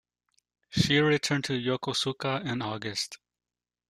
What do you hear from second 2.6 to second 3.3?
August.